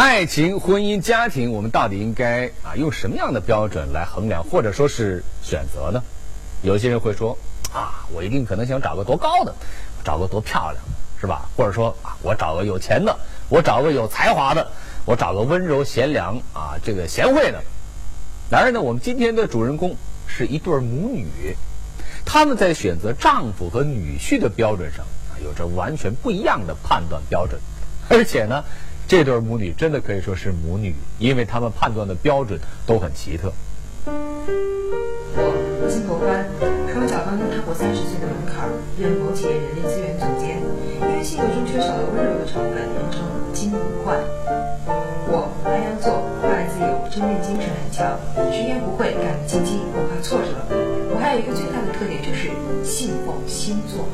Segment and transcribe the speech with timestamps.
[0.00, 6.02] 爱情、婚姻、家庭，我们到底应该啊用什么样的标准来衡量，或者说是选择呢？
[6.62, 7.36] 有些人会说
[7.70, 9.54] 啊，我一定可能想找个多高的，
[10.02, 11.50] 找个多漂亮的，是吧？
[11.54, 13.14] 或者说啊，我找个有钱的，
[13.50, 14.66] 我找个有才华的，
[15.04, 17.62] 我找个温柔贤良啊，这个贤惠的。
[18.48, 19.94] 然而呢，我们今天的主人公
[20.26, 21.54] 是一对母女，
[22.24, 27.60] 他们在选择丈夫和女婿的标准上啊，有着完全不一样的判断标准，
[28.08, 28.64] 而且呢。
[29.10, 33.52] 这对母女真的可以说是母女，因为他们判断的标准都很奇特。
[34.06, 36.46] 我金国欢，
[36.94, 40.62] 刚巧刚刚踏过三十岁的门槛，任某企业人力资源总监，
[41.02, 44.14] 因为性格中缺少了温柔的成分，人称金无换。
[45.26, 48.14] 我白羊座，热爱自由，正面精神很强，
[48.54, 50.54] 直言不讳，干积极，不怕挫折。
[51.10, 52.46] 我还有一个最大的特点就是
[52.86, 54.06] 信奉星座。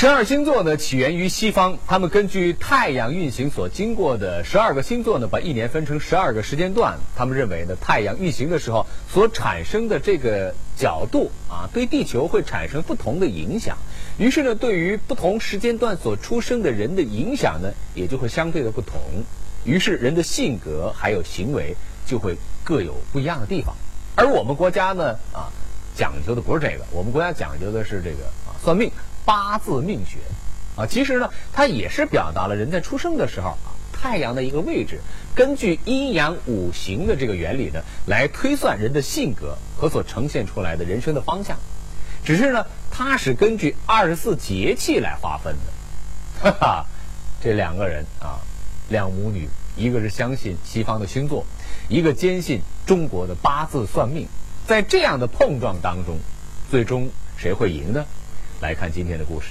[0.00, 1.76] 十二星座呢，起源于西方。
[1.86, 6.98] 他们根据太阳运行所经过的十二个星座呢，把一年分成十二个时间段。
[7.14, 13.76] 他们认为呢，太阳运行的时候所产生的这个角度啊，对地球会产生不同的影响。
[14.16, 18.98] 于是呢，对于不同时间段所出生的人的影响呢，也就会相对的不同。
[19.64, 23.76] 于是人的性格还有行为就会各有不一样的地方。
[24.16, 25.52] 而我们国家呢，啊，
[25.94, 28.90] 讲究的不是这个，我们国家讲究的是这个啊，算命。
[29.30, 30.18] 八字命学，
[30.74, 34.98] 啊，其实呢，它也是表达了人在出生的时候啊，太阳的一个位置，
[35.36, 41.56] 根据阴阳五行的这个原理呢，来推算人的性格和所呈现出来的人生的方向。
[42.24, 46.50] 只是呢，它是根据二十四节气来划分的。
[46.50, 46.86] 哈哈，
[47.40, 48.42] 这两个人啊，
[48.88, 51.46] 两母女，一个是相信西方的星座，
[51.88, 54.26] 一个坚信中国的八字算命，
[54.66, 56.18] 在这样的碰撞当中，
[56.68, 58.04] 最终谁会赢呢？
[58.60, 59.48] 来看今天的故事。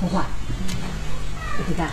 [0.00, 0.24] 不华，
[1.68, 1.90] 不干，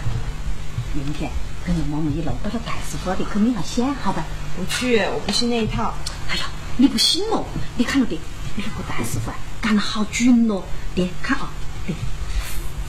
[0.93, 1.29] 明天
[1.65, 4.23] 跟着妈妈一路到了戴师傅那里去领下险，好吧？
[4.55, 5.93] 不去，我不信那一套。
[6.29, 6.45] 哎呀，
[6.77, 7.43] 你不信哦？
[7.75, 8.17] 你看了的，
[8.55, 9.29] 那个戴师傅
[9.61, 10.63] 干得好准哦！
[10.95, 11.49] 爹，看啊，
[11.85, 11.93] 对，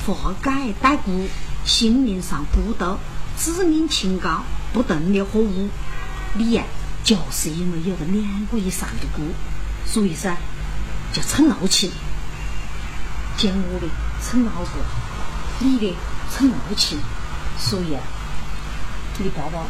[0.07, 1.27] 化解带骨，
[1.65, 2.97] 心灵上孤独，
[3.37, 5.69] 致命清高，不动的货物，
[6.35, 6.63] 你呀。
[7.05, 9.23] 就是因为有了两个以上的姑，
[9.85, 10.35] 所以噻，
[11.13, 11.93] 就趁老情，
[13.37, 13.87] 讲我的
[14.23, 14.67] 趁老婆，
[15.59, 15.95] 你的
[16.33, 16.99] 趁老情，
[17.59, 18.01] 所以啊，
[19.19, 19.67] 你爸爸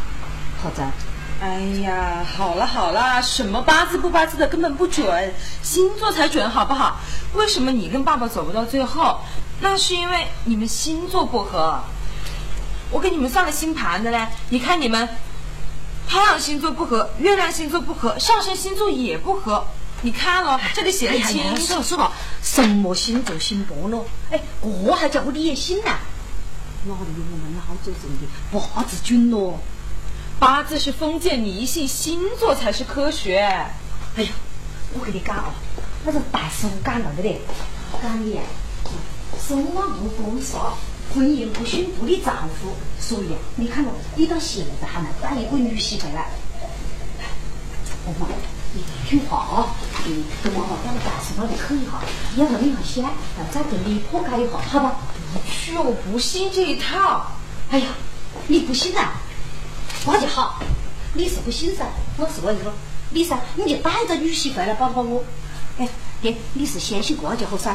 [0.62, 0.88] 好在。
[1.40, 7.00] 哎呀，好了好了，什么八字不八字的根本不准，星座才准好不好？
[7.34, 9.20] 为什么你跟爸爸走不到最后？
[9.60, 11.82] 那是因为你们星座不合。
[12.92, 15.08] 我给你们算了星盘的嘞，你看你们。
[16.08, 19.66] 太阳星座不合，月亮星座不合，上升星座也不合。
[20.02, 21.82] 你看了，这里写的清楚。
[21.82, 22.12] 是吧？
[22.42, 24.04] 什么星座姓波了？
[24.30, 25.90] 哎，我还叫我你也信呢？
[26.86, 29.58] 哪里有我们老祖宗的八字准咯？
[30.38, 33.38] 八字是封建迷信，星座才是科学。
[34.16, 34.28] 哎呀，
[34.92, 35.54] 我跟你讲啊，
[36.04, 37.40] 那是大师傅讲到的嘞，
[38.02, 38.38] 讲你
[39.40, 40.60] 生往不丰盛。
[41.12, 43.26] 婚姻不幸福的丈夫，所以
[43.56, 46.30] 你看到你到现在还没带一个女婿回来。
[48.06, 48.34] 妈妈，
[48.74, 49.74] 你听话啊！
[50.06, 52.02] 嗯，跟妈妈到了大师那里去一下，
[52.36, 53.04] 要了领下险，
[53.50, 54.96] 再跟你破开一下，好吧？
[55.32, 57.26] 不去，我不信这一套。
[57.70, 57.88] 哎呀，
[58.46, 59.14] 你不信啊？
[60.06, 60.60] 那就好。
[61.14, 61.86] 你是不信噻？
[62.18, 62.72] 我是问一个，
[63.10, 65.24] 你噻，你就带着女婿回来帮帮我。
[65.78, 65.88] 哎，
[66.20, 67.74] 爹，你是相信卦就好噻，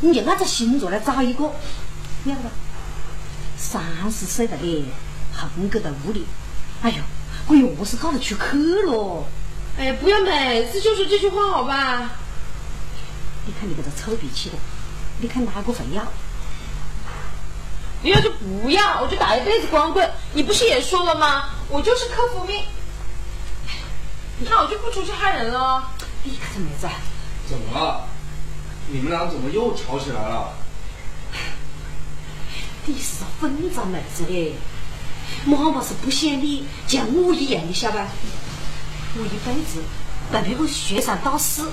[0.00, 1.52] 你就按照星座来找一个。
[2.24, 2.50] 要了，
[3.56, 4.84] 三十岁了嘞，
[5.34, 6.26] 横搁在屋里。
[6.82, 7.02] 哎呦，
[7.48, 8.36] 我又是搞得出去
[8.86, 9.24] 了。
[9.78, 12.10] 哎呀，不要每次就说这句话好吧？
[13.44, 14.56] 你看你这个臭脾气的，
[15.20, 16.04] 你看哪个会要？
[18.02, 20.08] 不要就不要，我就打一辈子光棍。
[20.32, 21.50] 你不是也说了吗？
[21.68, 22.64] 我就是克服命。
[24.48, 25.88] 那我就不出去害人了。
[26.22, 26.88] 你看这妹子，
[27.48, 28.06] 怎么了？
[28.88, 30.52] 你们俩怎么又吵起来了？
[32.84, 34.54] 你是混账妹子的，
[35.44, 38.08] 妈妈是不嫌你像我一样，的晓得吧？
[39.16, 39.80] 我一辈子
[40.32, 41.70] 在那个雪山打死，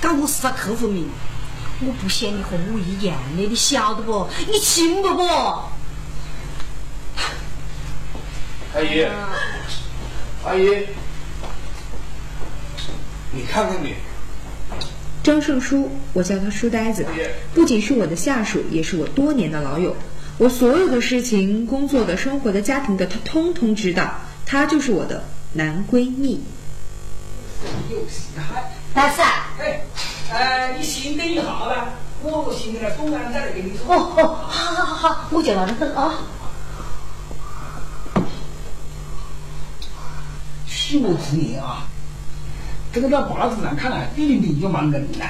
[0.00, 1.08] 干我是个客服名，
[1.80, 4.28] 我不嫌你和我一样的，你晓得不？
[4.48, 5.22] 你信不不？
[8.74, 9.02] 阿姨，
[10.44, 10.86] 阿姨，
[13.32, 13.94] 你看看你。
[15.22, 17.06] 张胜书，我叫他书呆子，
[17.54, 19.94] 不仅是我的下属，也是我多年的老友。
[20.40, 24.14] 我所有的事情、工作的、生活的、家庭的，他通通知道。
[24.46, 25.22] 他就是我的
[25.52, 26.40] 男闺蜜。
[27.90, 28.62] 又是他，
[28.94, 29.20] 大师，
[29.58, 29.82] 哎，
[30.30, 31.90] 呃，你先等一下吧，
[32.22, 33.94] 我现在东安再来给你说。
[33.94, 36.14] 哦哦，好好好好，我就在那等啊。
[40.66, 41.86] 许我直言啊，
[42.94, 45.26] 这个在八字上看来，你的命就蛮硬呐，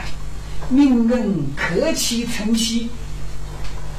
[0.69, 2.89] 明硬客气成息。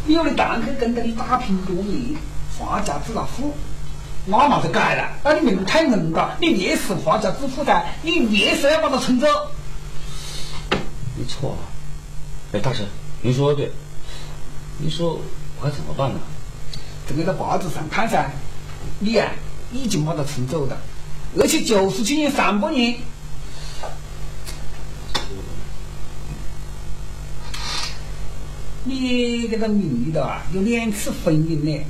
[0.06, 2.16] 你有的堂客跟着你打拼多年，
[2.58, 3.54] 发家致富，
[4.26, 5.10] 那嘛就改了。
[5.24, 9.28] 那你命太硬了，你越是发家致富的，你越是要把它撑走。
[11.16, 11.58] 你错了，
[12.54, 12.84] 哎，大师，
[13.22, 13.72] 您说的对，
[14.80, 15.20] 您说
[15.60, 16.20] 我该怎么办呢？
[17.08, 18.30] 这个在八字上看噻，
[19.00, 19.30] 你啊、
[19.72, 20.78] 已经把它撑走了，
[21.38, 22.98] 而且就是今年上半年。
[28.92, 31.86] 你这个命里头啊，有两次婚姻呢，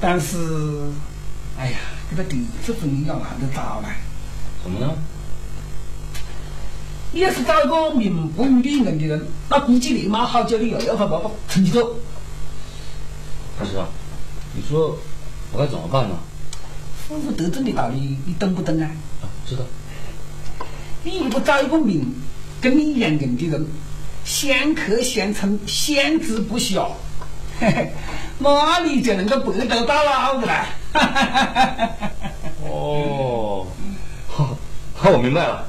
[0.00, 0.36] 但是，
[1.58, 1.78] 哎呀，
[2.10, 3.88] 这个第一次婚姻要难得早了。
[4.62, 4.92] 怎么呢？
[7.12, 11.96] 你要是找一个名不与利人的人，那估计你妈好久你又要把爸爸撑起走。
[13.58, 13.88] 大师啊，
[14.54, 14.98] 你说
[15.52, 16.16] 我该怎么办呢？
[17.08, 18.90] 夫妇得正的道理，你懂不懂啊？
[19.22, 19.62] 啊，知道。
[21.04, 22.14] 你如果找一个命
[22.60, 23.66] 跟你一样硬的人，
[24.24, 26.86] 相克先成，先知不暇，
[27.58, 27.92] 嘿嘿，
[28.38, 30.66] 那你就能够白头到老的了。
[32.64, 33.66] 哦，
[34.28, 34.56] 好，
[34.94, 35.66] 好，我明白了。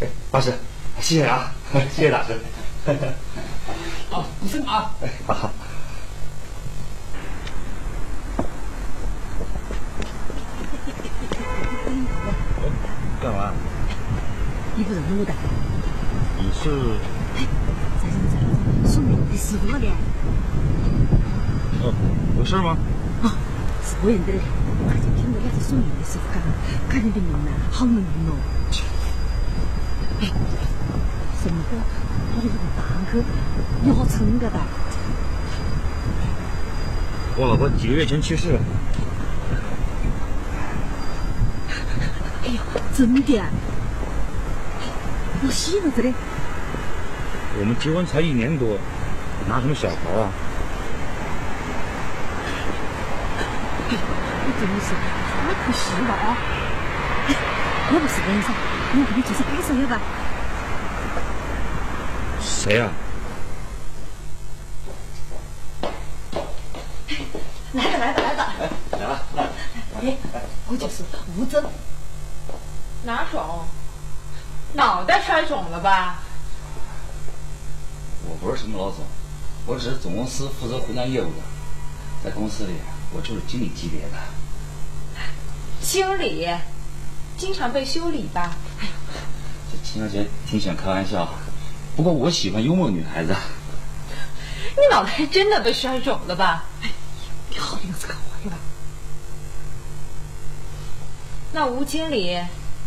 [0.00, 0.52] 哎，大师，
[1.00, 1.52] 谢谢啊，
[1.94, 2.38] 谢谢大师。
[4.10, 4.90] 好， 不是啊。
[5.02, 5.50] 哎，好好。
[13.20, 13.52] 干嘛？
[14.76, 15.32] 你不认得我的？
[16.38, 16.70] 你是？
[19.48, 19.86] 在这在这，送命的师傅了的。
[21.80, 21.94] 哦，
[22.36, 22.76] 有事吗？
[23.22, 23.32] 啊，
[23.82, 24.38] 是我认得的。
[24.38, 26.42] 我看见听到那是送命的师傅干，
[26.88, 28.36] 看见的人呢，好硬哦。
[30.20, 30.28] 哎，
[31.42, 31.80] 什么的？
[32.34, 33.24] 他的这个堂客
[33.82, 34.60] 你好撑个的。
[37.36, 38.60] 我老婆几个月前去世了。
[42.44, 42.60] 哎呀，
[42.94, 43.48] 真的啊！
[45.42, 46.12] 我喜了子的。
[47.60, 48.76] 我们结婚才一年多，
[49.48, 50.28] 拿什么小孩啊？
[53.90, 54.92] 我真的是
[55.40, 56.36] 我可惜了啊！
[57.28, 57.30] 哎，
[57.94, 58.52] 要不是跟你说，
[58.92, 59.98] 我给你介绍介绍要吧？
[62.42, 62.92] 谁啊？
[67.72, 68.40] 来了来了来了！
[68.92, 69.50] 来了，来了。
[70.02, 70.16] 哎，
[70.68, 71.02] 我就是
[71.38, 71.64] 吴真。
[73.04, 73.64] 哪种？
[74.74, 76.16] 脑袋摔肿了吧？
[78.28, 78.98] 我不是什么老总，
[79.68, 82.72] 我只是总公司负责湖南业务的，在公司里
[83.12, 84.16] 我就是经理级别的。
[85.82, 86.48] 经理，
[87.36, 88.56] 经常被修理吧？
[89.70, 91.34] 这秦小姐挺喜欢开玩笑，
[91.94, 93.36] 不过我喜欢幽默女孩子。
[94.74, 96.64] 你脑袋真的被摔肿了吧？
[96.82, 96.90] 哎
[97.50, 98.56] 你好点子看坏了。
[101.52, 102.38] 那吴经理，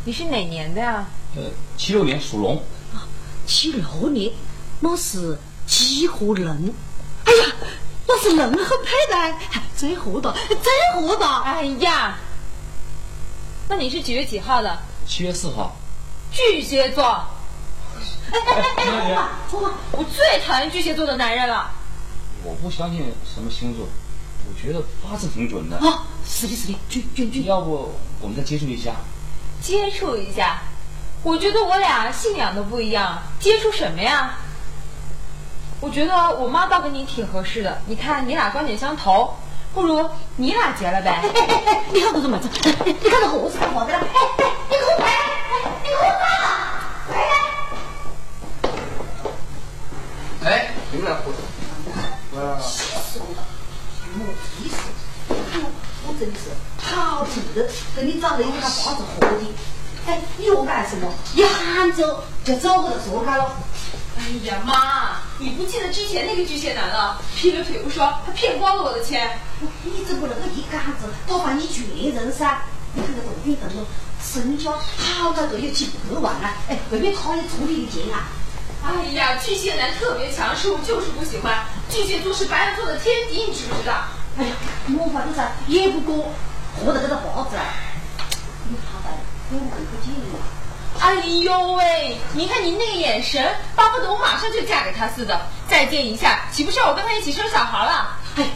[0.06, 1.06] 你是哪年的呀？
[1.36, 1.44] 呃，
[1.78, 2.58] 七六年属龙。
[2.96, 3.06] 啊
[3.46, 4.32] 七六年，
[4.80, 5.38] 那是
[5.72, 6.74] 几乎人？
[7.24, 7.56] 哎呀，
[8.06, 9.36] 那是人很配的，
[9.78, 11.24] 真糊涂，真糊涂。
[11.46, 12.18] 哎呀，
[13.70, 14.78] 那你是几月几号的？
[15.08, 15.74] 七月四号。
[16.30, 17.06] 巨蟹座。
[17.06, 21.72] 哎哎哎哎，红妈，红妈，我最讨厌巨蟹座的男人了。
[22.44, 23.88] 我不相信什么星座，
[24.50, 25.78] 我觉得八字挺准的。
[25.78, 27.46] 啊，是的，是的，准准准。
[27.46, 28.92] 要不我们再接触一下？
[29.62, 30.64] 接触一下，
[31.24, 34.38] 我觉得我俩信仰都不一样，接触什么呀？
[35.82, 39.36] 我觉得我妈倒跟你挺合适的，你看你俩观点相投，
[39.74, 41.10] 不如你俩结了呗。
[41.24, 42.48] 哎哎哎，你看这种妹子，
[42.86, 44.00] 你看这猴子干活的了？
[44.00, 44.06] 哎
[44.38, 45.10] 哎，你给我回来！
[45.50, 46.30] 哎，你给我回来！
[47.08, 47.18] 回
[50.46, 50.52] 来！
[50.54, 51.34] 哎，你们俩喝。
[52.62, 53.42] 气死我了！
[54.14, 54.24] 没
[54.64, 54.76] 意思，
[55.30, 55.34] 我
[56.08, 56.46] 我真的是
[56.96, 59.34] 好值得跟你找了一个他八字合的。
[60.06, 61.12] 哎，你又干什么？
[61.34, 63.52] 一喊走就找不到坐开了。
[64.18, 67.20] 哎呀妈，你不记得之前那个巨蟹男了？
[67.36, 69.40] 劈了腿不说，还骗光了我的钱。
[69.84, 72.62] 你怎么能够一竿子都把你确认噻？
[72.94, 73.88] 你看这动边动了，
[74.22, 78.28] 身家好歹都有几百万了，哎，未必他也出你的钱啊！
[78.84, 81.64] 哎呀，巨蟹男特别强势，我就是不喜欢。
[81.90, 84.04] 巨蟹座是白羊座的天敌，你知不知道？
[84.38, 84.56] 哎呀，
[84.88, 86.34] 没法子噻，也不过
[86.78, 87.64] 活得这个包子啊。
[88.70, 89.12] 你好歹
[89.50, 90.61] 给我一个建议啊！
[91.02, 95.42] 哎呦喂，你看你那个眼神，巴不得我马上就嫁给他似的。
[95.68, 98.20] 再见一下，岂不是要我跟他一起生小孩了？
[98.36, 98.48] 哎，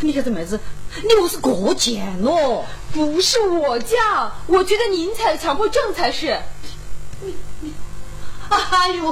[0.00, 0.60] 你看这妹子，
[1.02, 2.62] 你莫是过贱喽？
[2.92, 6.38] 不是我嫁，我觉得您才强迫症才是。
[7.22, 7.72] 你你
[8.50, 9.10] 哎呦，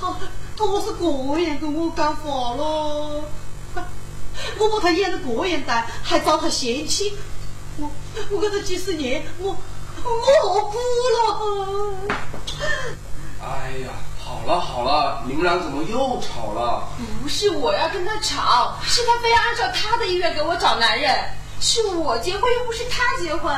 [0.00, 0.20] 好
[0.56, 1.06] 都是个
[1.36, 3.24] 人跟我讲话咯。
[4.56, 7.12] 我把他演得这样大，还遭他嫌弃，
[7.76, 7.90] 我
[8.30, 9.56] 我跟他几十年，我
[10.04, 10.78] 我哭
[11.14, 12.16] 了？
[13.42, 13.90] 哎呀，
[14.22, 16.88] 好了好了，你们俩怎么又吵了？
[17.22, 21.14] 不是我要跟他吵，是他非要按照他的意愿给我找男人，
[21.60, 23.54] 是我结婚又不是他结婚。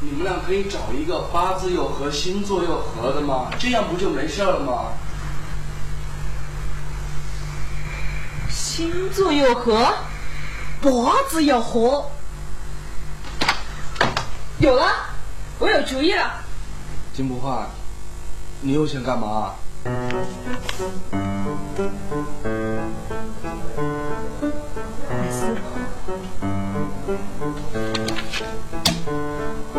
[0.00, 3.50] 你们俩可以找一个八字又合、星座又合的吗？
[3.58, 4.92] 这样不就没事了吗？
[8.50, 9.94] 星座又合，
[10.80, 10.90] 八
[11.28, 12.10] 字又合，
[14.62, 14.84] 有了，
[15.58, 16.22] 我有主意了。
[17.12, 17.66] 金不换，
[18.60, 19.54] 你又想干嘛？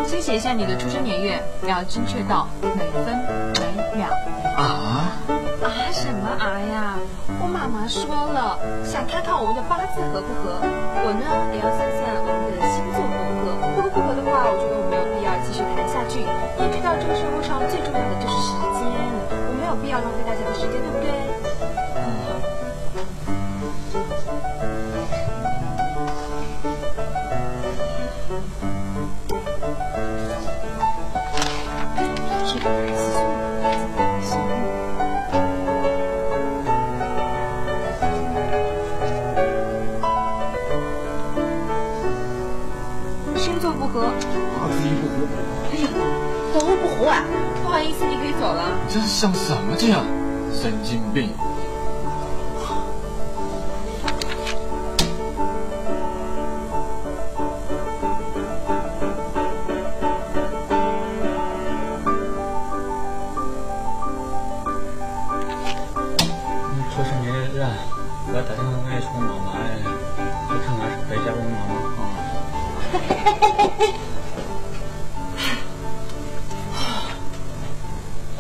[0.06, 3.16] 先写一下你的出生年月，要精确到每分
[3.62, 4.10] 每秒。
[4.58, 5.08] 啊？
[5.64, 6.96] 啊什么啊呀？
[7.42, 10.60] 我妈妈说了，想看看我们的八字合不合。
[11.06, 11.24] 我呢
[11.54, 13.73] 也要算算我们的星座合不合。
[14.52, 16.20] 我觉得我没有必要继续谈下去。
[16.20, 18.84] 因为知道，这个社会上最重要的就是时间，
[19.32, 20.83] 我没有必要浪费大家的时间，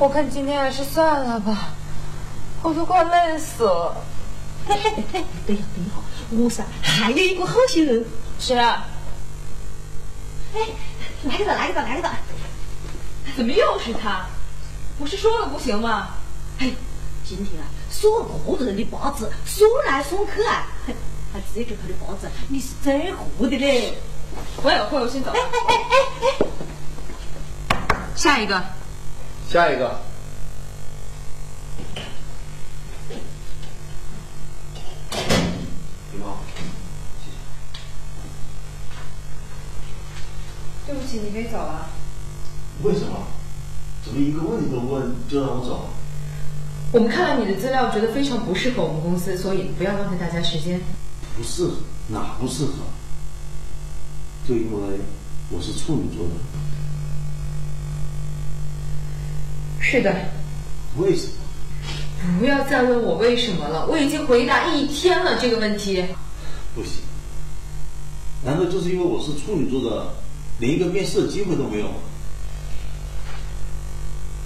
[0.03, 1.69] 我看今天还是算了吧，
[2.61, 3.95] 我都快累死了。
[4.67, 5.91] 嘿嘿嘿嘿，对呀对呀，
[6.31, 8.05] 我噻还有一个好心人，
[8.37, 8.85] 谁啊？
[10.53, 10.59] 哎，
[11.23, 12.09] 来个的来个的来个的，
[13.37, 14.25] 怎么又是他？
[14.99, 16.09] 不是说了不行吗？
[16.59, 16.69] 哎，
[17.23, 20.93] 今天啊，说个个人的八字，说来说去啊，嘿
[21.31, 23.97] 还这个他的八字，你是最合的嘞。
[24.61, 25.31] 我有会，我先走。
[25.31, 25.75] 哎哎哎
[26.19, 26.27] 哎
[27.71, 28.61] 哎，下一个，
[29.53, 29.99] 下一个，
[36.11, 36.39] 你好，
[40.87, 41.87] 对不起，你可以走了。
[42.81, 43.27] 为什么？
[44.03, 45.87] 怎么一个问题都不问就让我走？
[46.91, 50.81] 我们看了你的资料，觉得非常不适合我们公司，所以不要浪费大家时间。
[51.37, 51.75] 不适合，
[52.07, 52.71] 哪不适合？
[54.47, 54.97] 就因为
[55.51, 56.33] 我是处女座的，
[59.85, 60.15] 是的，
[60.97, 62.39] 为什么？
[62.39, 66.03] 不要再问我为什么了，我已经回答一天了这个问题。
[66.73, 67.03] 不行，
[68.45, 70.13] 难道就是因为我是处女座的，
[70.59, 71.95] 连一个面试的机会都没有吗？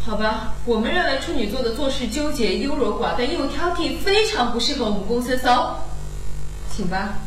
[0.04, 5.38] 好吧，我们认为处女座的做事纠结、优柔寡断又挑剔，非常不适合我们公司。
[5.38, 5.78] 走，
[6.76, 7.20] 请吧。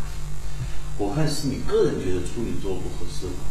[0.99, 3.45] 我看是你个人觉得处女座不合适吧？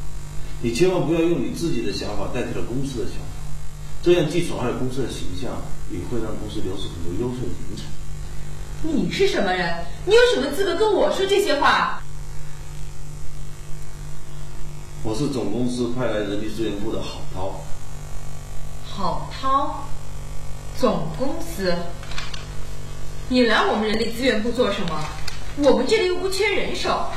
[0.62, 3.39] 你千万不要用你自己的想法代替了公司的想法，
[4.02, 7.84] 这样既损害了公司的形象，也会让公司流失很多优秀的人才。
[8.82, 9.86] 你是什么人？
[10.06, 12.02] 你有什么资格跟我说这些话？
[15.04, 17.62] 我是总公司派来人力资源部的郝涛，
[18.88, 19.88] 郝涛，
[20.78, 21.74] 总公司，
[23.28, 25.04] 你来我们人力资源部做什么？
[25.58, 27.10] 我们这里又不缺人手。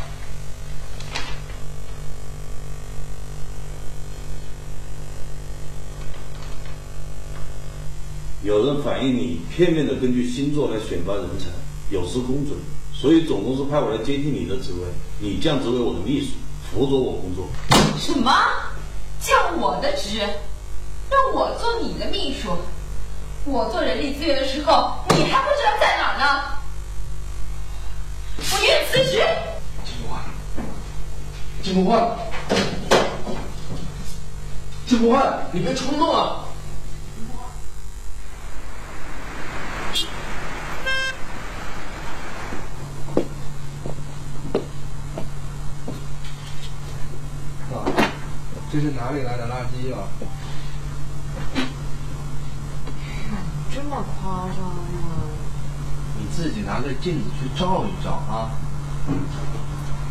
[8.43, 11.47] 有人反映你片面的根据星座来选拔人才，
[11.91, 12.59] 有失公准，
[12.93, 14.89] 所以总公司派我来接替你的职位，
[15.21, 16.33] 你降职为我的秘书，
[16.73, 17.47] 辅佐我工作。
[17.97, 18.33] 什么？
[19.21, 22.49] 降我的职，让我做你的秘书？
[23.45, 26.43] 我做人力资源的时候，你还不知道在哪儿呢？
[28.39, 29.23] 我愿辞职。
[29.85, 30.21] 金不换，
[31.63, 32.19] 金不换，
[34.89, 36.19] 金不换，你别冲动啊！
[36.21, 36.42] 啊，
[48.73, 50.09] 这是哪里来的垃圾啊？
[53.71, 55.29] 这么夸张啊？
[56.19, 58.51] 你自己拿个镜子去照一照啊！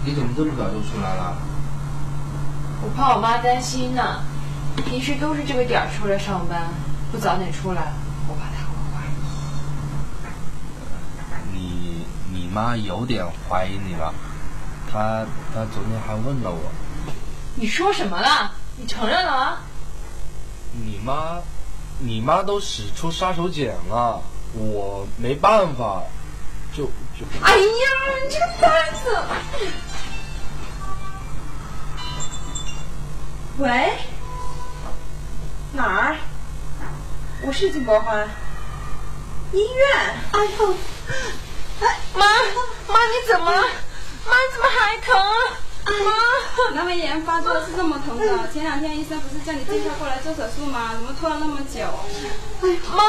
[0.05, 1.37] 你怎么这么早就出来了？
[2.83, 4.21] 我怕我妈担心呢。
[4.85, 6.69] 平时都是这个点儿出来上班，
[7.11, 7.93] 不早点出来，
[8.27, 9.01] 我怕她会怀
[11.49, 11.55] 疑。
[11.57, 14.13] 你你妈有点怀疑你了，
[14.91, 16.71] 她她昨天还问了我。
[17.55, 18.50] 你说什么了？
[18.77, 19.61] 你承认了啊？
[20.73, 21.39] 你妈，
[21.99, 24.21] 你妈都使出杀手锏了，
[24.53, 26.01] 我没办法，
[26.75, 27.25] 就就。
[27.43, 27.65] 哎呀，
[28.23, 29.23] 你这个呆子！
[33.57, 33.97] 喂，
[35.73, 36.17] 哪儿？
[37.43, 38.27] 我是金伯欢。
[39.51, 40.15] 医院。
[40.31, 40.75] 哎呦，
[41.81, 42.25] 哎，妈，
[42.87, 43.61] 妈你怎么了？
[43.61, 45.15] 妈你怎么还疼
[46.75, 48.49] 阑尾炎发作是这么疼的。
[48.53, 50.91] 前两天医生不是叫你介绍过来做手术吗？
[50.93, 51.81] 怎么拖了那么久？
[52.61, 53.03] 哎，妈，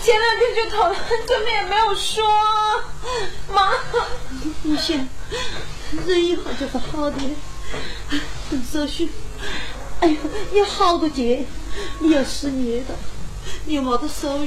[0.00, 0.96] 前两天就疼了，
[1.26, 2.24] 怎么也没有说。
[3.52, 3.72] 妈，
[4.62, 5.08] 你先
[6.06, 7.18] 忍一会儿就会好的。
[8.50, 9.08] 等手术，
[10.00, 10.16] 哎呦，
[10.52, 11.44] 要好多节，
[11.98, 12.94] 你又失业的，
[13.64, 14.46] 你又没得收入，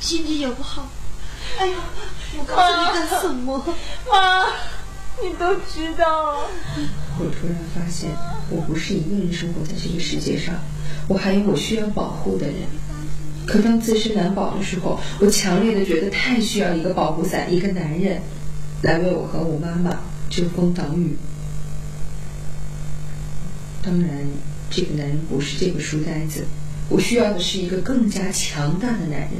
[0.00, 0.86] 心情又不好。
[1.58, 1.74] 哎呦，
[2.38, 3.64] 我告诉你干什么？
[4.10, 4.46] 妈。
[5.22, 6.48] 你都知道。
[7.18, 8.10] 我突然发现，
[8.48, 10.54] 我不是一个人生活在这个世界上，
[11.08, 12.56] 我还有我需要保护的人。
[13.46, 18.22] 可当自身难保的时候，我强烈的觉得太需要一个保护伞，一个男人，
[18.82, 20.00] 来为我和我妈妈
[20.30, 21.16] 遮风挡雨。
[23.82, 24.08] 当然，
[24.70, 26.46] 这个男人不是这个书呆子，
[26.88, 29.30] 我需要的是一个更加强大的男人。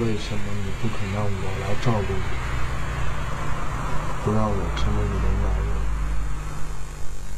[0.00, 1.28] 为什么你不肯让我
[1.60, 2.20] 来照顾你，
[4.24, 5.68] 不让我成为你的男人？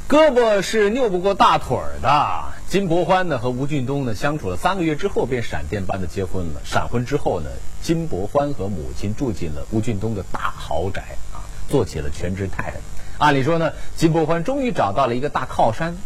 [0.08, 2.44] 胳膊是拗不过大腿的。
[2.68, 6.60] 金伯欢呢和吴俊东呢相处了三个月之后，便闪电般的结婚了。
[6.64, 7.48] 闪婚之后呢，
[7.82, 12.74] 金伯欢和母亲住进了吴俊东的大豪宅啊，做起了全职太太。
[13.18, 15.96] 按理说呢，金伯欢终于找到了一个大靠山。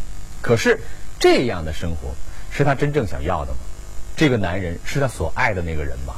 [0.40, 0.80] 可是，
[1.18, 2.14] 这样的生活
[2.50, 3.58] 是他真正想要的吗？
[4.16, 6.14] 这个男人是他所爱的那个人吗？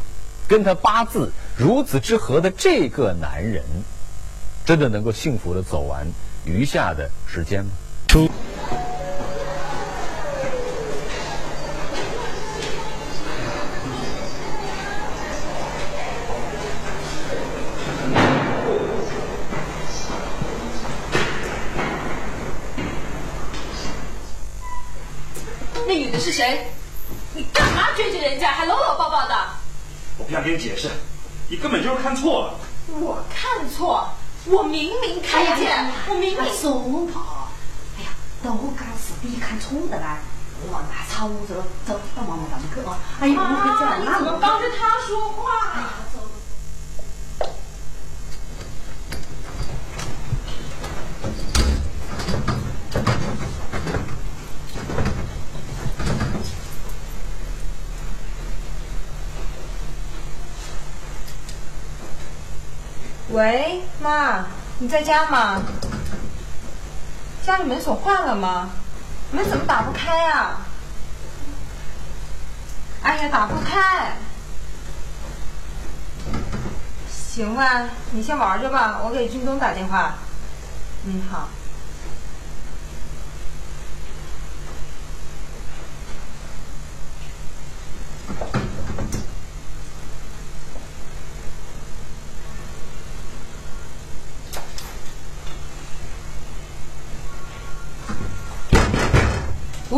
[0.49, 3.65] 跟他八字如此之合的这个男人，
[4.65, 6.07] 真的能够幸福的走完
[6.45, 7.71] 余下的时间吗？
[25.89, 26.67] 那女的是谁？
[27.35, 29.35] 你干嘛追着人家，还搂搂抱抱的？
[30.19, 30.89] 我不想跟你解释，
[31.49, 32.55] 你根本就是看错了。
[33.01, 34.09] 我看错？
[34.47, 36.55] 我明明看见，我明明。
[36.55, 37.49] 松跑！
[37.99, 38.11] 哎呀，
[38.43, 40.19] 都该是你看错的啦！
[40.71, 42.97] 我拿草着了，走到妈妈那里去啊！
[43.21, 45.91] 哎呀，妈，你怎么帮着他说话？
[63.37, 64.47] 喂，妈，
[64.79, 65.61] 你在家吗？
[67.47, 68.71] 家里门锁换了吗？
[69.31, 70.57] 门怎么打不开呀？
[73.03, 74.17] 哎呀，打不开。
[77.13, 80.15] 行吧，你先玩着吧，我给军东打电话。
[81.05, 81.51] 嗯，好。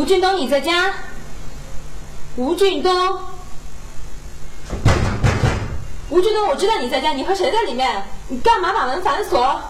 [0.09, 0.91] 俊东，你在家？
[2.35, 3.19] 吴俊东，
[6.09, 8.03] 吴俊东，我知道你在家，你和谁在里面？
[8.27, 9.61] 你干嘛把门反锁？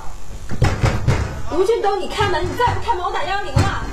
[1.52, 2.42] 吴俊东，你开门！
[2.42, 3.86] 你再不开门，我打幺幺零了。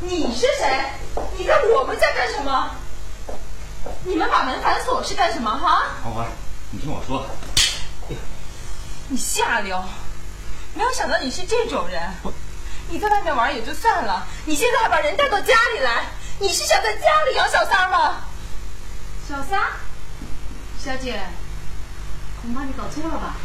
[0.00, 0.86] 你是谁？
[1.38, 2.70] 你在我们家干什么？
[4.02, 5.48] 你们把门反锁是干什么？
[5.56, 5.84] 哈？
[6.02, 6.26] 黄欢，
[6.72, 7.24] 你听我说。
[9.06, 9.80] 你下流！
[10.74, 12.02] 没有想到你是这种人。
[12.88, 16.04] 你在外面玩也就算了，你现在还把人带到家里来，
[16.38, 18.16] 你是想在家里养小三吗？
[19.26, 19.58] 小三，
[20.78, 21.18] 小姐，
[22.42, 23.36] 恐怕你搞错了吧？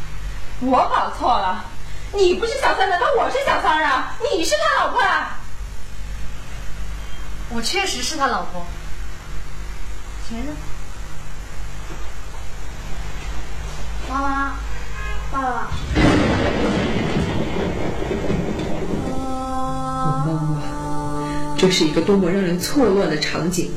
[0.60, 1.64] 我搞错了？
[2.12, 4.14] 你不是小三，难道我是小三啊？
[4.20, 5.40] 你是他老婆啊？
[7.50, 8.66] 我确实是他老婆。
[10.28, 10.54] 钱呢？
[14.10, 14.56] 妈妈，
[15.32, 15.68] 爸爸。
[20.02, 23.70] 我懵了这是一个多么让人错乱的场景。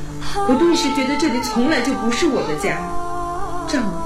[0.48, 2.78] 我顿时觉得这里从来就不是我的家。
[3.68, 3.98] 丈夫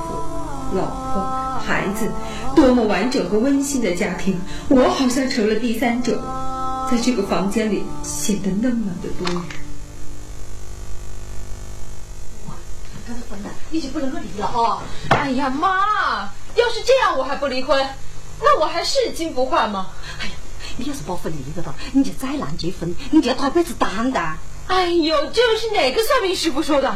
[0.74, 2.10] 老婆孩子
[2.54, 4.40] 多么完整和温馨的家庭。
[4.68, 6.20] 我好像成了第三者
[6.90, 9.44] 在这个房间里显得那么的多余。
[12.46, 12.54] 我
[13.70, 14.82] 你就不能离了啊。
[15.10, 17.86] 哎呀妈要是这样我还不离婚。
[18.40, 19.88] 那我还是金不换吗？
[20.20, 20.32] 哎呀，
[20.76, 24.20] 你要是不分离了的，你就再难结婚，你就要拖辈子单的。
[24.66, 26.90] 哎呦，这是哪个算命师傅说的？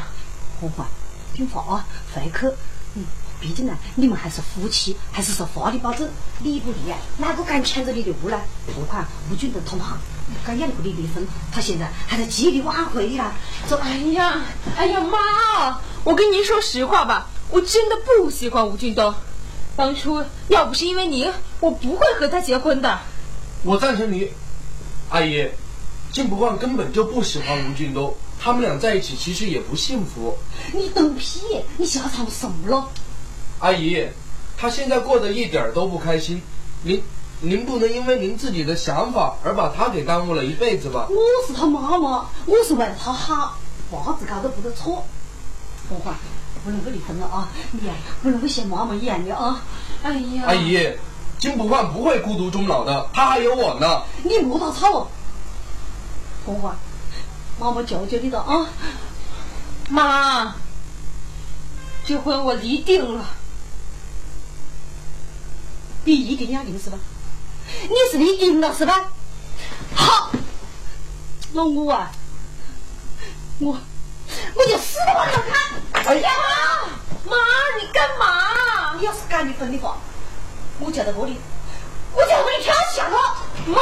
[0.61, 0.87] 欢欢，
[1.35, 2.47] 听话啊，回去。
[2.95, 3.05] 嗯，
[3.41, 6.09] 毕竟呢，你们还是夫妻，还是受法律保证。
[6.43, 6.99] 离不离啊？
[7.19, 8.41] 哪个敢牵着你的屋呢？
[8.75, 9.97] 何况吴俊的同行，
[10.45, 13.33] 敢要你跟你离婚，他现在还在极力挽回呀。
[13.69, 14.43] 走，哎呀，
[14.77, 15.81] 哎呀妈！
[16.03, 19.15] 我跟您说实话吧，我真的不喜欢吴俊东。
[19.77, 22.99] 当初要不是因为您，我不会和他结婚的。
[23.63, 24.31] 我赞成你，
[25.11, 25.49] 阿姨。
[26.13, 30.37] 金不换根本就不喜欢吴俊东，他们俩在一起其实也不幸福。
[30.73, 31.41] 你懂屁！
[31.77, 32.89] 你瞎吵什么了？
[33.61, 34.09] 阿姨，
[34.57, 36.43] 他现在过得一点都不开心，
[36.83, 37.01] 您
[37.41, 41.07] 您不能因为您自己的想法而把他给耽误了一辈子吧？
[41.09, 43.57] 我是他妈妈，我是为了他好，
[43.93, 45.07] 娃子搞得不得错。
[45.89, 46.15] 欢欢，
[46.65, 47.49] 不能够离婚了啊！
[47.73, 49.63] 你呀，不能够像妈妈一样的啊！
[50.03, 50.79] 哎呀，阿姨，
[51.39, 54.03] 金不换不会孤独终老的，他还有我呢。
[54.23, 55.09] 你莫打吵。
[56.45, 56.77] 欢欢，
[57.59, 58.67] 妈妈求求你了啊！
[59.89, 60.55] 妈，
[62.05, 63.25] 这婚我离定了。
[66.05, 66.99] 你一定要定是吧？
[67.83, 69.13] 你是你定了是吧？
[69.95, 70.31] 好，
[71.53, 72.11] 那我啊，
[73.59, 73.79] 我
[74.55, 75.80] 我就死都不能看。
[76.11, 76.29] 哎呀，
[77.25, 77.37] 妈，
[77.81, 78.97] 你干嘛？
[78.99, 79.97] 你要是敢离婚的话，
[80.81, 81.39] 我就在这里，
[82.17, 83.81] 我叫我给你跳下了，妈。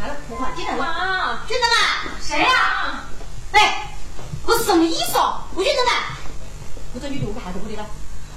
[0.00, 0.16] 来了，
[0.56, 0.78] 进来了。
[0.78, 3.04] 妈，俊东啊，谁呀？
[3.52, 3.94] 哎，
[4.46, 5.42] 我是什么意思哦？
[5.54, 6.16] 吴俊东啊，
[6.94, 7.84] 我这女的我还在屋里了，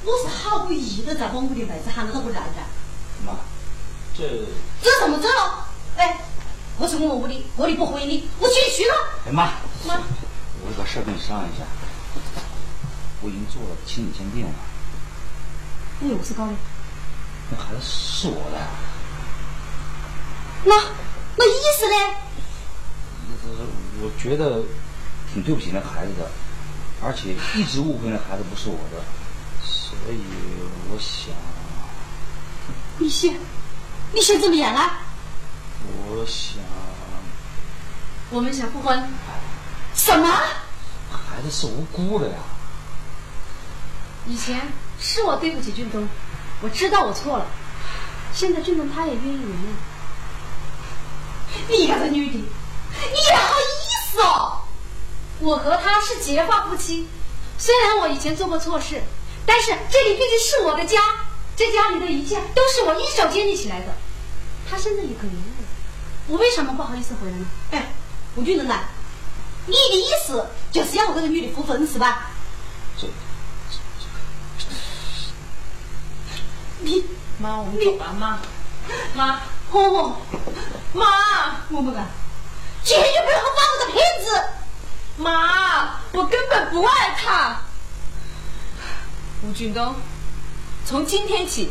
[0.04, 2.62] 我是好不意的在把屋里妹子喊到他屋里来的。
[3.26, 3.36] 妈，
[4.14, 4.28] 这
[4.84, 5.30] 这怎么这？
[5.96, 6.20] 哎，
[6.80, 8.94] 我是我们屋里，屋里不欢迎你，我进去了。
[9.26, 9.46] 哎妈，
[9.88, 9.96] 妈，
[10.64, 11.66] 我有个事儿跟你商量一下，
[13.22, 14.54] 我已经做了亲子鉴定了。
[16.00, 16.54] 那有事搞的？
[17.50, 18.60] 那孩子是我的。
[20.66, 20.76] 那
[21.36, 21.96] 那意思呢？
[23.26, 23.64] 意思是
[24.04, 24.62] 我觉得
[25.34, 26.30] 挺对不起那孩子的，
[27.02, 29.04] 而且一直误会那孩子不是我的，
[29.66, 30.22] 所以
[30.92, 31.34] 我想。
[33.00, 33.34] 你想，
[34.14, 35.07] 你想怎么样啊？
[36.18, 36.64] 我想。
[38.32, 39.10] 我们想复婚。
[39.94, 40.28] 什么？
[41.12, 42.36] 孩子是无辜的呀。
[44.26, 44.60] 以前
[45.00, 46.10] 是我对不起俊东，
[46.62, 47.46] 我知道我错了。
[48.34, 49.76] 现在俊东他也愿意原谅。
[51.70, 52.44] 你个这女的，你
[53.30, 54.60] 也好意思哦！
[55.40, 57.08] 我和他是结发夫妻，
[57.58, 59.02] 虽然我以前做过错事，
[59.46, 61.00] 但是这里毕竟是我的家，
[61.56, 63.96] 这家里的一切都是我一手建立起来的。
[64.70, 65.47] 他现在也可以了，
[66.28, 67.46] 我为什么不好意思回来呢？
[67.72, 67.88] 哎，
[68.36, 68.90] 吴俊东啊，
[69.66, 72.32] 你的意思就是要我这个女的复婚是吧？
[73.00, 73.08] 这，
[76.80, 77.06] 你
[77.40, 78.40] 妈，我们走吧，妈，
[79.16, 79.42] 妈。
[79.70, 80.14] 欢欢，
[80.94, 81.06] 妈，
[81.68, 82.08] 我不敢，
[82.86, 84.44] 坚决不要和放我的骗子。
[85.18, 87.60] 妈，我根本不爱他。
[89.44, 89.94] 吴俊东，
[90.86, 91.70] 从今天起，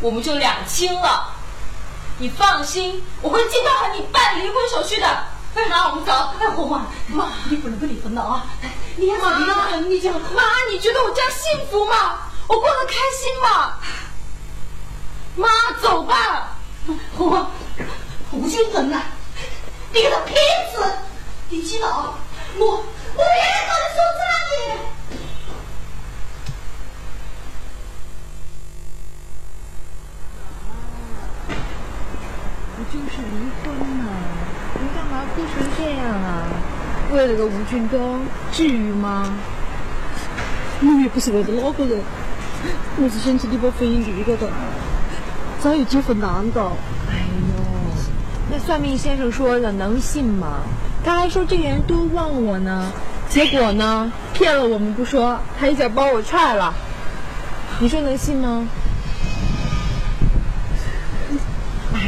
[0.00, 1.35] 我们就两清了。
[2.18, 5.06] 你放心，我会尽快和你办离婚手续的。
[5.68, 6.12] 妈，我们走。
[6.40, 8.44] 哎，欢欢，妈，你不能不离婚了啊！
[8.96, 12.18] 你要是离了婚，你就妈，你觉得我这样幸福吗？
[12.46, 13.74] 我过得开心吗？
[15.36, 15.48] 妈，
[15.82, 16.56] 走吧。
[17.18, 17.50] 我
[18.32, 19.02] 吴俊恒呐，
[19.92, 20.36] 你个骗
[20.74, 20.82] 子！
[21.48, 22.14] 你记得啊，
[22.58, 24.80] 我我永远把你说这里。
[32.92, 34.10] 就是离婚嘛，
[34.74, 36.46] 你干嘛哭成这样啊？
[37.12, 38.20] 为了个吴俊东，
[38.52, 39.26] 至于吗？
[40.80, 42.00] 我也不是为了那个人，
[42.98, 44.48] 我是想起你把婚姻离了的。
[45.60, 46.60] 早有结婚难的。
[46.60, 47.18] 哎
[47.48, 47.64] 呦，
[48.50, 50.60] 那算命先生说的能信吗？
[51.04, 52.92] 他还说这个人多忘我呢，
[53.28, 56.74] 结果呢，骗了我们不说，还一脚把我踹了。
[57.78, 58.66] 你说能信吗？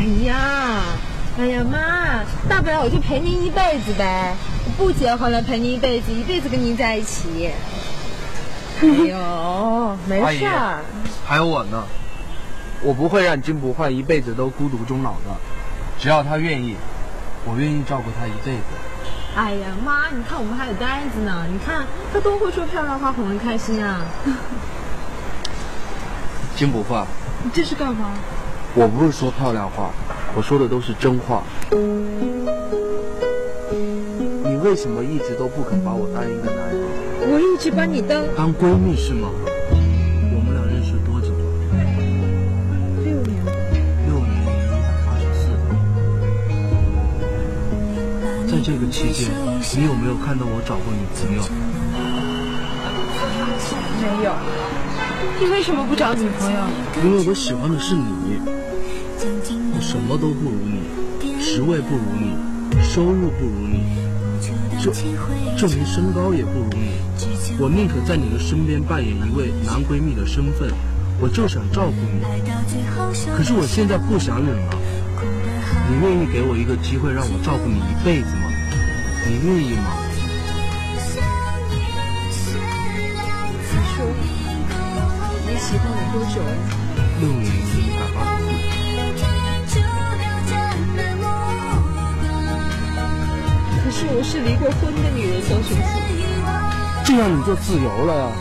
[0.09, 0.81] 哎呀，
[1.39, 7.51] 哎呀妈，大不了我就陪您一辈子呗，我不结婚了陪您一辈子，一辈子跟您在一起。
[8.81, 10.81] 哎呦，没事儿。
[11.27, 11.85] 还有我呢。
[12.81, 15.37] 我不会让金不换一辈子都孤独终老的，
[15.99, 16.75] 只要他愿意，
[17.45, 18.63] 我愿意照顾他一辈子。
[19.37, 24.01] 哎呀妈，你看我们还有呆子呢，你看他多会说漂亮话哄人开心啊！
[26.57, 27.07] 金不换，
[27.45, 28.13] 你这是干嘛？
[28.79, 29.91] 我不是说漂亮话，
[30.37, 31.43] 我说的都是真话。
[34.45, 36.87] 你为什么一直都不肯把我当一个男人？
[37.27, 39.31] 我一直把你当当闺蜜是吗？
[40.31, 41.43] 我们俩认识多久了？
[43.03, 43.51] 六年吧。
[44.07, 45.51] 六年一百八十四。
[48.47, 49.35] 在这个期间，
[49.75, 51.43] 你有没有看到我找过女朋友？
[54.01, 54.31] 没有。
[55.41, 56.61] 你为什么不找女朋友？
[57.03, 58.39] 因为我喜欢的是你。
[59.31, 60.81] 我什么都不如你，
[61.43, 62.33] 职位不如你，
[62.83, 63.85] 收入不如你，
[64.81, 64.91] 就
[65.57, 66.93] 就连身高也不如你。
[67.59, 70.71] 我宁可在你的身边扮演一位男闺蜜的身份，
[71.21, 72.23] 我就想照顾你。
[73.37, 74.75] 可是我现在不想忍了。
[75.91, 78.49] 你愿意给我一个机会让我照顾你一辈子吗？
[79.27, 79.93] 你愿意吗？
[85.61, 86.49] 喜欢我多久了？
[87.21, 88.41] 六年一百八十
[88.73, 88.78] 四。
[94.19, 95.83] 可是离过婚的女人，小熊子。
[97.05, 98.33] 这样你就自由了呀，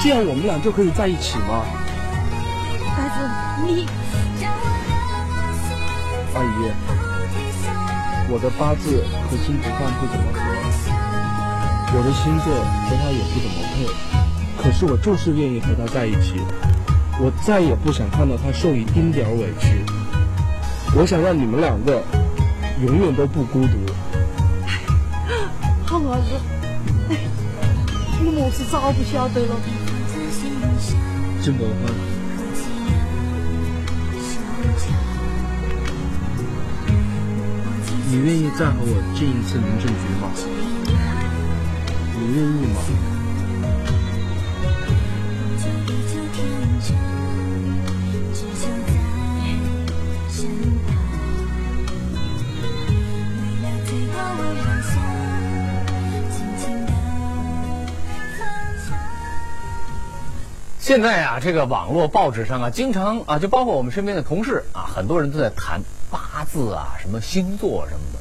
[0.00, 1.64] 这样我们俩就可以在一起吗？
[2.96, 3.18] 呆子，
[3.66, 3.84] 你，
[6.34, 6.70] 阿姨，
[8.30, 10.38] 我的八字和金不换不怎么合，
[11.98, 12.54] 我的星座
[12.86, 13.90] 和他也不怎么配，
[14.62, 16.40] 可是我就是愿意和他在一起，
[17.18, 19.84] 我再也不想看到他受一丁点委屈，
[20.96, 22.04] 我想让你们两个
[22.86, 23.83] 永远都不孤独。
[26.14, 26.30] 好儿子，
[27.10, 27.12] 哎，
[28.22, 29.56] 你么是早不晓得了。
[31.42, 31.74] 金不换，
[38.08, 40.30] 你愿意再和我进一次民政局吗？
[42.14, 42.78] 你愿意吗？
[60.94, 68.20] 现在啊，这个网络报纸上啊，经常啊，就包括我们身边的同事啊，很多人都在谈八字啊，什么星座什么的。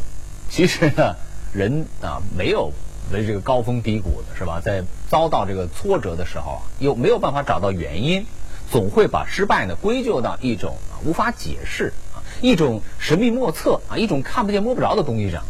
[0.49, 1.15] 其实呢，
[1.53, 2.71] 人啊没有
[3.11, 4.59] 为这个高峰低谷的是吧？
[4.59, 8.25] 在遭到这个挫折的时候啊，又没有办法找到原因，
[8.71, 15.43] 总会把失败呢归咎到一种啊无法解释啊一种神秘莫测啊一种看不见摸不着的东西上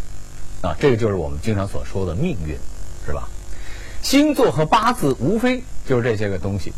[0.62, 2.58] 啊，这个就是我们经常所说的命运，
[3.08, 3.30] 是吧？
[4.02, 6.74] 星座和八字无非就是这些个东西。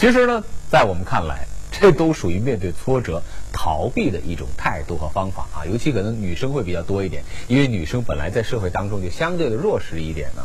[0.00, 5.66] 其实呢，在我们看来， 这都属于面对挫折逃避的一种态度和方法啊。
[5.70, 10.42] 尤其可能女生会比较多一点，因为女生本来在社会当中就相对的弱势一点呢，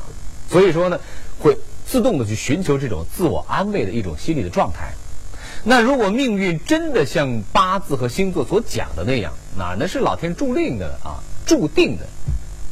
[0.49, 0.99] 所以说呢，
[1.39, 4.91] 会自动的去寻求这种自我安慰的一种心理的状态。
[5.63, 12.05] 那如果命运真的像八字和星座所讲的那样，哪能是老天注定的啊，注定的。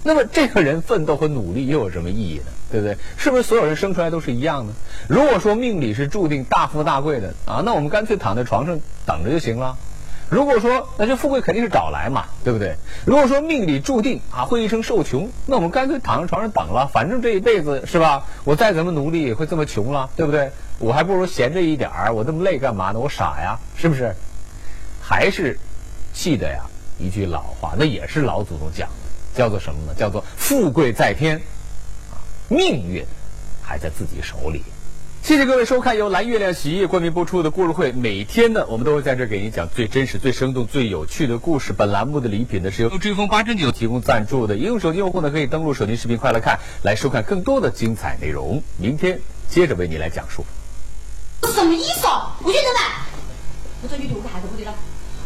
[0.04, 2.52] 那么这个人奋斗和努力又有什么意义呢？
[2.73, 2.97] 对不对？
[3.17, 4.73] 是不是所有人生出来都是一样的？
[5.07, 9.77] 如果说命里是注定大富大贵的啊，那我们干脆躺在床上等着就行了。
[10.27, 12.77] 如果说那这富贵肯定是找来嘛，对不对？
[13.05, 18.25] 如果说命里注定啊会一生受穷，那我们干脆躺在床上等了，反正这一辈子是吧？
[18.43, 20.49] 我再怎么努力也会这么穷了，对不对？
[20.79, 22.99] 我还不如闲着一点儿，我这么累干嘛呢？
[22.99, 24.15] 我傻呀，是不是？
[24.99, 25.59] 还是
[26.12, 26.62] 记得呀
[26.97, 29.93] 一句老话，那也是老祖宗讲的，叫做什么呢？
[29.95, 31.39] 叫做富贵在天。
[32.54, 33.04] 命运
[33.63, 34.62] 还在自己手里。
[35.24, 37.92] 谢谢各位收看由蓝月亮洗衣液冠名播出的故事会。
[37.94, 41.74] 每天呢，我们都会在这给您讲最真实、最生动、最有趣的故事。
[41.74, 44.56] 本栏目的礼品呢是由追风八珍酒提供赞助的。
[44.56, 48.62] 应用手机用户呢可以登录手机视频快乐看，来收看更多的精彩内容。
[48.78, 50.46] 明天接着为你来讲述。
[51.46, 52.38] 什么意思啊？
[52.44, 52.80] 我觉得呢，
[53.82, 54.76] 我说你对我还是不对了。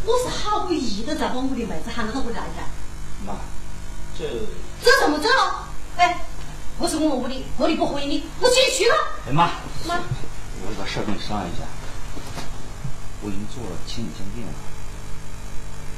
[0.06, 2.62] 我是好不意的在帮我的妹子喊到我屋里来噻。
[3.26, 3.34] 妈，
[4.16, 4.24] 这
[4.82, 5.28] 这怎么这？
[6.00, 6.24] 哎。
[6.78, 8.94] 不是我们屋里，屋里不欢迎你，我自己去了。
[9.26, 9.50] 哎妈，
[9.84, 9.96] 妈，
[10.62, 11.64] 我有个事儿跟你商量一下。
[13.20, 14.52] 我已经做了亲子鉴定了。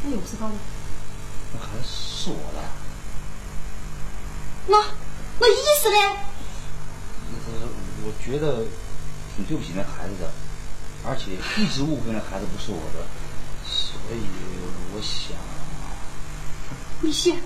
[0.03, 0.55] 那有事搞的？
[1.53, 2.63] 那孩子是我的。
[4.69, 4.79] 那
[5.39, 6.17] 那意思呢？
[7.29, 7.69] 那个，
[8.07, 8.65] 我觉得
[9.37, 10.33] 挺对不起那孩子的，
[11.05, 13.05] 而且一直误会那孩子不是我的，
[13.69, 14.25] 所以
[14.95, 15.37] 我想。
[17.03, 17.37] 你想，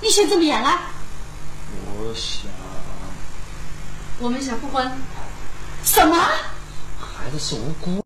[0.00, 0.90] 你想怎么样啊？
[1.98, 2.50] 我想，
[4.18, 4.90] 我们想复婚。
[5.84, 6.16] 什么？
[6.98, 7.90] 孩子是无辜。